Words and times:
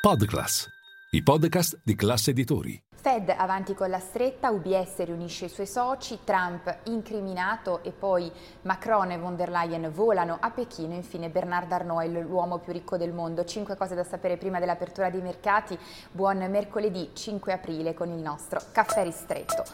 Podclass, 0.00 0.66
i 1.10 1.22
podcast 1.22 1.82
di 1.84 1.94
classe 1.94 2.30
editori. 2.30 2.82
Fed 2.96 3.28
avanti 3.28 3.74
con 3.74 3.90
la 3.90 3.98
stretta, 3.98 4.48
UBS 4.48 5.04
riunisce 5.04 5.44
i 5.44 5.48
suoi 5.50 5.66
soci, 5.66 6.20
Trump 6.24 6.74
incriminato 6.84 7.82
e 7.82 7.90
poi 7.90 8.32
Macron 8.62 9.10
e 9.10 9.18
von 9.18 9.36
der 9.36 9.50
Leyen 9.50 9.92
volano 9.92 10.38
a 10.40 10.50
Pechino, 10.52 10.94
infine 10.94 11.28
Bernard 11.28 11.70
Arnault 11.70 12.02
è 12.02 12.08
l'uomo 12.08 12.60
più 12.60 12.72
ricco 12.72 12.96
del 12.96 13.12
mondo. 13.12 13.44
Cinque 13.44 13.76
cose 13.76 13.94
da 13.94 14.02
sapere 14.02 14.38
prima 14.38 14.58
dell'apertura 14.58 15.10
dei 15.10 15.20
mercati. 15.20 15.78
Buon 16.10 16.38
mercoledì 16.48 17.10
5 17.12 17.52
aprile 17.52 17.92
con 17.92 18.08
il 18.08 18.22
nostro 18.22 18.58
caffè 18.72 19.04
ristretto. 19.04 19.64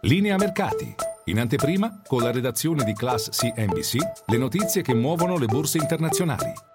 Linea 0.00 0.36
mercati. 0.36 0.92
In 1.26 1.38
anteprima, 1.38 2.02
con 2.04 2.22
la 2.22 2.32
redazione 2.32 2.82
di 2.82 2.92
Class 2.92 3.28
CNBC, 3.30 4.24
le 4.26 4.36
notizie 4.36 4.82
che 4.82 4.94
muovono 4.94 5.38
le 5.38 5.46
borse 5.46 5.78
internazionali. 5.78 6.69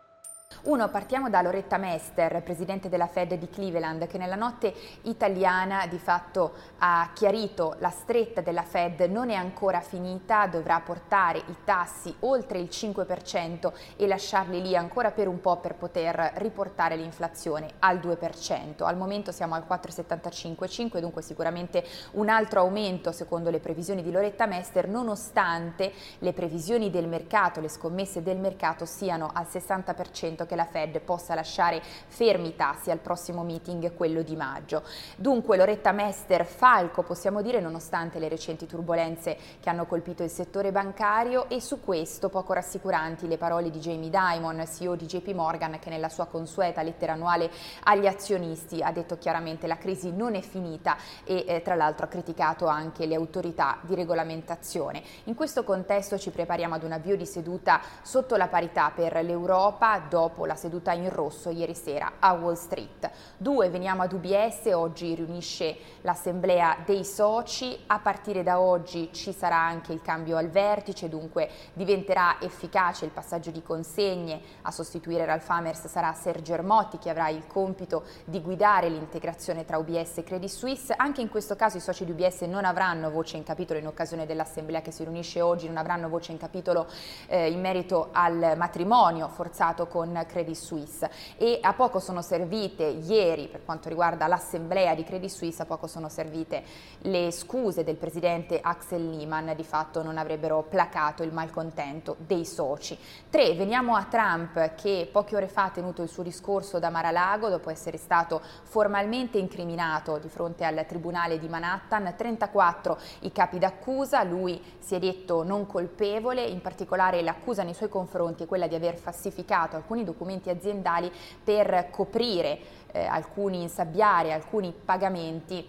Uno, 0.66 0.89
partiamo 0.89 1.29
da 1.29 1.43
Loretta 1.43 1.77
Mester, 1.77 2.41
presidente 2.41 2.89
della 2.89 3.05
Fed 3.05 3.36
di 3.36 3.50
Cleveland, 3.52 4.07
che 4.07 4.18
nella 4.18 4.33
notte 4.33 4.73
italiana 5.04 5.86
di 5.86 6.00
fatto 6.00 6.54
ha 6.79 7.11
chiarito 7.14 7.75
la 7.78 7.92
stretta 7.92 8.42
della 8.42 8.64
Fed 8.64 9.01
non 9.01 9.29
è 9.29 9.36
ancora 9.36 9.79
finita, 9.79 10.47
dovrà 10.47 10.79
portare 10.79 11.37
i 11.37 11.57
tassi 11.64 12.15
oltre 12.21 12.57
il 12.57 12.70
5% 12.71 13.73
e 13.96 14.07
lasciarli 14.07 14.59
lì 14.59 14.75
ancora 14.75 15.11
per 15.11 15.28
un 15.28 15.39
po' 15.39 15.57
per 15.57 15.75
poter 15.75 16.32
riportare 16.37 16.95
l'inflazione 16.95 17.73
al 17.78 17.97
2%. 17.97 18.86
Al 18.86 18.97
momento 18.97 19.32
siamo 19.32 19.54
al 19.54 19.65
4,75, 19.70 20.97
dunque 20.97 21.21
sicuramente 21.21 21.86
un 22.14 22.28
altro 22.28 22.61
aumento 22.61 23.11
secondo 23.11 23.51
le 23.51 23.59
previsioni 23.59 24.01
di 24.01 24.09
Loretta 24.09 24.47
Mester, 24.47 24.87
nonostante 24.87 25.93
le 26.18 26.34
previsioni 26.34 26.89
del 26.89 27.07
mercato, 27.07 27.61
le 27.61 27.70
scommesse 27.70 28.23
del 28.23 28.37
mercato 28.37 28.86
siano 28.86 29.29
al 29.32 29.45
60% 29.47 30.47
che 30.47 30.54
che 30.55 30.57
la 30.57 30.65
Fed 30.65 31.00
possa 31.01 31.36
lasciare 31.36 31.82
fermi 32.08 32.47
i 32.47 32.55
tassi 32.55 32.89
al 32.89 33.00
prossimo 33.00 33.44
meeting, 33.44 33.94
quello 33.94 34.22
di 34.22 34.36
maggio. 34.36 34.83
Dunque 35.17 35.58
Loretta 35.58 35.91
Mester 35.91 36.45
falco, 36.45 37.03
possiamo 37.03 37.42
dire, 37.42 37.59
nonostante 37.59 38.17
le 38.17 38.30
recenti 38.30 38.66
turbulenze 38.66 39.38
che 39.59 39.70
hanno 39.70 39.86
colpito 39.86 40.23
il 40.23 40.30
settore 40.30 40.72
bancario 40.72 41.50
e 41.50 41.59
su 41.59 41.81
questo 41.81 42.30
poco 42.30 42.53
rassicuranti 42.53 43.28
le 43.28 43.38
parole 43.38 43.70
di 43.70 43.80
Jamie 43.80 44.09
Dimon, 44.09 44.66
CEO 44.66 44.95
di 44.95 45.06
JP 45.06 45.34
Morgan, 45.34 45.78
che 45.80 45.89
nella 45.89 46.09
sua 46.09 46.25
consueta 46.25 46.81
lettera 46.81 47.14
annuale 47.14 47.52
agli 47.84 48.08
azionisti 48.08 48.81
ha 48.81 48.92
detto 48.92 49.17
chiaramente 49.17 49.67
la 49.67 49.78
crisi 49.78 50.12
non 50.12 50.36
è 50.36 50.42
finita 50.42 50.95
e 51.25 51.44
eh, 51.47 51.62
tra 51.62 51.75
l'altro 51.75 52.06
ha 52.06 52.09
criticato 52.09 52.67
anche 52.67 53.06
le 53.06 53.16
autorità 53.16 53.78
di 53.81 53.95
regolamentazione. 53.95 55.03
In 55.25 55.36
questo 55.36 55.64
contesto 55.64 56.17
ci 56.17 56.30
prepariamo 56.30 56.75
ad 56.75 56.84
un 56.84 56.94
avvio 56.94 57.17
di 57.17 57.25
seduta 57.25 57.81
sotto 58.02 58.36
la 58.38 58.47
parità 58.47 58.92
per 58.94 59.23
l'Europa 59.23 60.00
dopo 60.08 60.45
la 60.46 60.56
seduta 60.56 60.92
in 60.94 61.10
rosso 61.10 61.50
ieri 61.50 61.76
sera 61.76 62.14
a 62.20 62.34
Wall 62.34 62.54
Street. 62.54 63.10
Due, 63.38 63.70
veniamo 63.70 64.04
ad 64.04 64.14
UBS, 64.14 64.72
oggi 64.74 65.16
riunisce 65.16 65.78
l'assemblea 66.02 66.78
dei 66.86 67.04
soci, 67.04 67.78
a 67.88 68.00
partire 68.00 68.44
da 68.44 68.60
oggi 68.60 69.10
ci 69.12 69.34
sarà 69.34 69.58
anche 69.58 69.94
il 69.94 70.02
cambio 70.02 70.38
al 70.38 70.50
vertice, 70.50 71.10
dunque 71.10 71.50
diventerà 71.74 72.38
efficace 72.40 73.06
il 73.06 73.12
passaggio 73.12 73.52
di 73.52 73.62
consegne, 73.62 74.42
a 74.62 74.72
sostituire 74.72 75.26
Ralph 75.26 75.50
Hammers 75.50 75.88
sarà 75.88 76.14
Sergio 76.14 76.54
Ermotti 76.54 76.98
che 76.98 77.09
avrà 77.09 77.30
il 77.30 77.48
compito 77.48 78.04
di 78.26 78.42
guidare 78.42 78.90
l'integrazione 78.90 79.66
tra 79.66 79.78
UBS 79.78 80.20
e 80.20 80.24
Credit 80.24 80.50
Suisse, 80.50 80.94
anche 80.96 81.22
in 81.22 81.30
questo 81.30 81.56
caso 81.56 81.78
i 81.78 81.82
soci 81.82 82.06
di 82.06 82.12
UBS 82.12 82.42
non 82.42 82.66
avranno 82.66 83.09
voce 83.09 83.38
in 83.38 83.44
capitolo 83.44 83.80
in 83.80 83.88
occasione 83.88 84.26
dell'assemblea 84.26 84.82
che 84.82 84.92
si 84.92 85.04
riunisce 85.04 85.42
oggi, 85.42 85.68
non 85.68 85.78
avranno 85.78 86.09
voce 86.09 86.32
in 86.32 86.38
capitolo 86.38 86.88
eh, 87.28 87.50
in 87.50 87.59
merito 87.59 88.09
al 88.12 88.54
matrimonio 88.56 89.28
forzato 89.28 89.88
con 89.88 90.12
Credit 90.28 90.34
Credit 90.36 90.55
Suisse. 90.55 91.09
E 91.38 91.59
a 91.61 91.72
poco 91.72 92.00
sono 92.00 92.22
servite 92.22 92.83
ieri 92.83 93.47
per 93.47 93.64
quanto 93.64 93.88
riguarda 93.88 94.28
l'assemblea 94.28 94.94
di 94.94 95.05
Credit 95.05 95.30
Suisse, 95.30 95.61
a 95.61 95.66
poco 95.66 95.88
sono 95.88 96.09
servite 96.09 96.61
le 97.03 97.31
scuse 97.31 97.86
del 97.86 97.95
presidente 97.95 98.59
Axel 98.61 99.09
Lehman, 99.09 99.53
di 99.56 99.63
fatto 99.63 100.03
non 100.03 100.17
avrebbero 100.17 100.66
placato 100.68 101.24
il 101.24 101.31
malcontento 101.31 102.18
dei 102.19 102.44
soci. 102.44 103.00
Tre, 103.29 103.53
veniamo 103.53 103.95
a 103.95 104.03
Trump 104.03 104.75
che 104.75 105.07
poche 105.09 105.38
ore 105.38 105.47
fa 105.47 105.66
ha 105.66 105.69
tenuto 105.69 106.01
il 106.01 106.09
suo 106.09 106.22
discorso 106.22 106.79
da 106.79 106.90
Mar-a-Lago 106.90 107.47
dopo 107.47 107.69
essere 107.69 107.95
stato 107.95 108.41
formalmente 108.63 109.38
incriminato 109.38 110.18
di 110.18 110.28
fronte 110.28 110.66
al 110.66 110.85
tribunale 110.85 111.40
di 111.40 111.47
Manhattan, 111.47 112.13
34 112.13 112.97
i 113.22 113.31
capi 113.31 113.57
d'accusa, 113.57 114.22
lui 114.24 114.62
si 114.79 114.95
è 114.95 115.00
detto 115.00 115.44
non 115.44 115.66
colpevole, 115.66 116.44
in 116.44 116.59
particolare 116.59 117.22
l'accusa 117.22 117.63
nei 117.63 117.74
suoi 117.74 117.88
confronti 117.88 118.44
è 118.44 118.47
quella 118.47 118.68
di 118.68 118.75
aver 118.75 118.97
falsificato 118.97 119.78
alcuni 119.78 120.03
documenti 120.03 120.24
documenti 120.25 120.50
aziendali 120.50 121.12
per 121.44 121.90
coprire 121.91 122.58
eh, 122.91 123.06
alcuni, 123.06 123.62
insabbiare 123.62 124.34
alcuni 124.34 124.74
pagamenti 124.74 125.68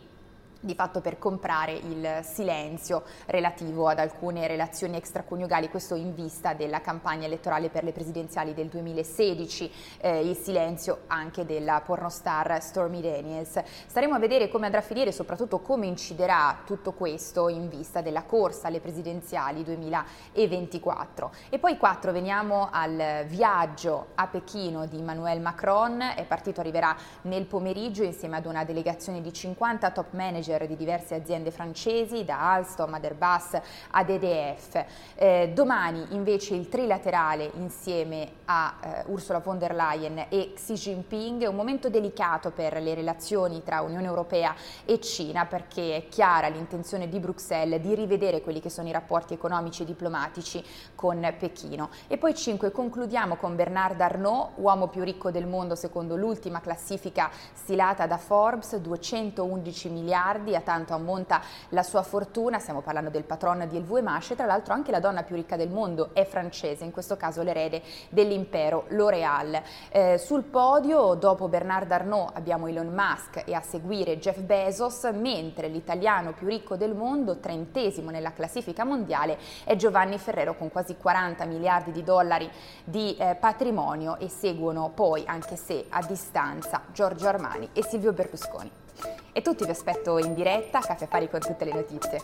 di 0.67 0.75
fatto 0.75 1.01
per 1.01 1.19
comprare 1.19 1.73
il 1.73 2.21
silenzio 2.23 3.05
relativo 3.27 3.89
ad 3.89 4.01
alcune 4.01 4.47
relazioni 4.47 4.97
extraconiugali, 4.97 5.71
questo 5.71 5.95
in 5.95 6.13
vista 6.15 6.53
della 6.53 6.81
campagna 6.81 7.27
elettorale 7.27 7.71
per 7.71 7.85
le 7.85 7.93
presidenziali 7.93 8.53
del 8.53 8.67
2016, 8.67 9.73
eh, 10.01 10.29
il 10.29 10.37
silenzio 10.37 11.03
anche 11.07 11.47
della 11.47 11.81
pornostar 11.81 12.61
Stormy 12.61 13.01
Daniels. 13.01 13.63
Staremo 13.87 14.15
a 14.15 14.19
vedere 14.19 14.49
come 14.49 14.67
andrà 14.67 14.81
a 14.81 14.85
finire 14.85 15.11
e 15.11 15.13
soprattutto 15.13 15.61
come 15.61 15.87
inciderà 15.87 16.59
tutto 16.67 16.93
questo 16.93 17.49
in 17.49 17.69
vista 17.69 18.01
della 18.01 18.25
corsa 18.25 18.67
alle 18.67 18.81
presidenziali 18.81 19.63
2024. 19.63 21.31
E 21.49 21.59
poi 21.59 21.77
quattro, 21.79 22.11
veniamo 22.11 22.69
al 22.73 23.25
viaggio 23.27 24.09
a 24.17 24.27
Pechino 24.27 24.87
di 24.87 24.99
Emmanuel 24.99 25.41
Macron, 25.41 26.01
è 26.01 26.25
partito, 26.25 26.61
arriverà 26.61 26.97
nel 27.23 27.47
pomeriggio 27.47 28.03
insieme 28.03 28.37
ad 28.37 28.47
una 28.47 28.65
delegazione 28.65 29.21
di 29.21 29.33
50 29.33 29.91
top 29.93 30.13
manager 30.13 30.56
manager 30.57 30.67
di 30.67 30.77
diverse 30.77 31.15
aziende 31.15 31.51
francesi, 31.51 32.25
da 32.25 32.53
Alstom 32.53 32.95
ad 32.95 33.05
Airbus 33.05 33.61
ad 33.91 34.09
EDF. 34.09 34.85
Eh, 35.15 35.51
domani 35.55 36.07
invece 36.11 36.55
il 36.55 36.69
trilaterale 36.69 37.51
insieme 37.55 38.33
a 38.47 38.75
eh, 38.81 39.05
Ursula 39.07 39.41
von 39.41 39.59
der 39.59 39.75
Leyen 39.75 40.27
e 40.29 40.53
Xi 40.55 40.75
Jinping, 40.75 41.47
un 41.49 41.55
momento 41.55 41.91
delicato 41.91 42.51
per 42.51 42.81
le 42.81 42.95
relazioni 42.95 43.63
tra 43.63 43.83
Unione 43.83 44.07
Europea 44.07 44.55
e 44.85 45.01
Cina 45.01 45.45
perché 45.45 45.97
è 45.97 46.09
chiara 46.09 46.49
l'intenzione 46.49 47.09
di 47.09 47.19
Bruxelles 47.19 47.81
di 47.81 47.95
rivedere 47.95 48.41
quelli 48.41 48.61
che 48.61 48.71
sono 48.71 48.89
i 48.89 48.93
rapporti 48.93 49.35
economici 49.35 49.83
e 49.83 49.87
diplomatici 49.87 50.65
con 50.95 51.35
Pechino. 51.39 51.91
E 52.07 52.17
poi 52.17 52.35
5 52.35 52.71
concludiamo 52.71 53.37
con 53.37 53.57
Bernard 53.57 54.01
Arnault, 54.01 54.53
uomo 54.57 54.89
più 54.89 55.03
ricco 55.03 55.31
del 55.31 55.47
mondo 55.47 55.75
secondo 55.75 56.17
l'ultima 56.17 56.61
classifica 56.61 57.31
stilata 57.53 58.07
da 58.07 58.17
Forbes, 58.17 58.77
211 58.77 59.89
miliardi 59.89 60.36
miliardi, 60.37 60.55
a 60.55 60.61
tanto 60.61 60.95
ammonta 60.95 61.41
la 61.71 61.83
sua 61.83 62.03
fortuna, 62.03 62.59
stiamo 62.59 62.81
parlando 62.81 63.11
del 63.11 63.25
patron 63.25 63.67
di 63.69 63.79
LVMH, 63.79 64.35
tra 64.35 64.47
l'altro 64.47 64.75
anche 64.75 64.91
la 64.91 65.01
donna 65.01 65.23
più 65.23 65.35
ricca 65.35 65.57
del 65.57 65.71
mondo 65.71 66.11
è 66.13 66.25
francese, 66.25 66.85
in 66.85 66.93
questo 66.93 67.17
caso 67.17 67.43
l'erede 67.43 67.83
dell'impero 68.11 68.85
L'Oréal. 68.89 69.61
Eh, 69.91 70.19
sul 70.19 70.43
podio, 70.43 71.15
dopo 71.15 71.49
Bernard 71.49 71.91
Arnault, 71.91 72.37
abbiamo 72.37 72.67
Elon 72.67 72.89
Musk 72.89 73.43
e 73.47 73.55
a 73.55 73.61
seguire 73.61 74.19
Jeff 74.19 74.39
Bezos, 74.39 75.05
mentre 75.13 75.69
l'italiano 75.69 76.33
più 76.33 76.47
ricco 76.47 76.77
del 76.77 76.95
mondo, 76.95 77.39
trentesimo 77.39 78.11
nella 78.11 78.33
classifica 78.33 78.85
mondiale, 78.85 79.39
è 79.65 79.77
Giovanni 79.77 80.19
Ferrero 80.19 80.57
con 80.57 80.71
quasi 80.71 80.97
40 80.97 81.45
miliardi 81.47 81.93
di 81.93 82.03
dollari 82.03 82.51
di 82.85 83.17
eh, 83.17 83.37
patrimonio 83.39 84.19
e 84.19 84.29
seguono 84.29 84.91
poi, 84.95 85.25
anche 85.27 85.57
se 85.57 85.87
a 85.89 86.03
distanza, 86.03 86.83
Giorgio 86.93 87.27
Armani 87.27 87.69
e 87.73 87.83
Silvio 87.85 88.13
Berlusconi. 88.13 89.26
E 89.37 89.43
tutti 89.43 89.67
vi 89.67 89.71
aspetto 89.71 90.17
in 90.17 90.33
diretta 90.33 90.79
a 90.79 90.83
Caffè 90.83 91.05
Affari 91.05 91.29
con 91.29 91.41
tutte 91.41 91.67
le 91.67 91.75
notizie. 91.75 92.23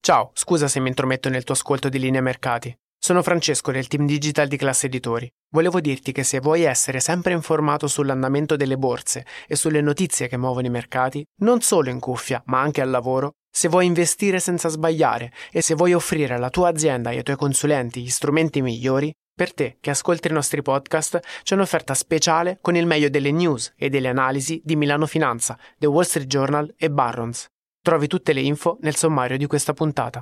Ciao, 0.00 0.32
scusa 0.34 0.68
se 0.68 0.80
mi 0.80 0.88
intrometto 0.88 1.30
nel 1.30 1.44
tuo 1.44 1.54
ascolto 1.54 1.88
di 1.88 1.98
linea 1.98 2.20
mercati. 2.20 2.76
Sono 2.98 3.22
Francesco 3.22 3.72
del 3.72 3.86
team 3.86 4.04
digital 4.04 4.46
di 4.46 4.58
Classe 4.58 4.88
Editori. 4.88 5.26
Volevo 5.50 5.80
dirti 5.80 6.12
che 6.12 6.24
se 6.24 6.40
vuoi 6.40 6.64
essere 6.64 7.00
sempre 7.00 7.32
informato 7.32 7.86
sull'andamento 7.86 8.56
delle 8.56 8.76
borse 8.76 9.24
e 9.46 9.56
sulle 9.56 9.80
notizie 9.80 10.28
che 10.28 10.36
muovono 10.36 10.66
i 10.66 10.70
mercati, 10.70 11.24
non 11.40 11.62
solo 11.62 11.88
in 11.88 12.00
cuffia, 12.00 12.42
ma 12.46 12.60
anche 12.60 12.82
al 12.82 12.90
lavoro, 12.90 13.36
se 13.56 13.68
vuoi 13.68 13.86
investire 13.86 14.40
senza 14.40 14.68
sbagliare 14.68 15.30
e 15.52 15.62
se 15.62 15.76
vuoi 15.76 15.94
offrire 15.94 16.34
alla 16.34 16.50
tua 16.50 16.68
azienda 16.70 17.10
e 17.10 17.18
ai 17.18 17.22
tuoi 17.22 17.36
consulenti 17.36 18.02
gli 18.02 18.10
strumenti 18.10 18.60
migliori, 18.60 19.12
per 19.32 19.54
te 19.54 19.76
che 19.80 19.90
ascolti 19.90 20.26
i 20.26 20.32
nostri 20.32 20.60
podcast 20.60 21.20
c'è 21.44 21.54
un'offerta 21.54 21.94
speciale 21.94 22.58
con 22.60 22.74
il 22.74 22.84
meglio 22.84 23.08
delle 23.08 23.30
news 23.30 23.72
e 23.76 23.90
delle 23.90 24.08
analisi 24.08 24.60
di 24.64 24.74
Milano 24.74 25.06
Finanza, 25.06 25.56
The 25.78 25.86
Wall 25.86 26.02
Street 26.02 26.26
Journal 26.26 26.74
e 26.76 26.90
Barrons. 26.90 27.46
Trovi 27.80 28.08
tutte 28.08 28.32
le 28.32 28.40
info 28.40 28.78
nel 28.80 28.96
sommario 28.96 29.36
di 29.36 29.46
questa 29.46 29.72
puntata. 29.72 30.20